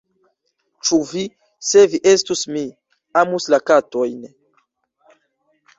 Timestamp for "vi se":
1.09-1.83